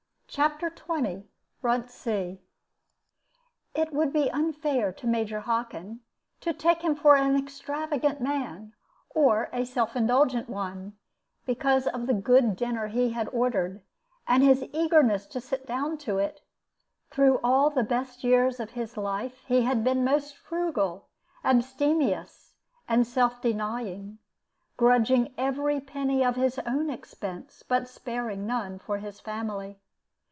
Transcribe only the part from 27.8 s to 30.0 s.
sparing none for his family.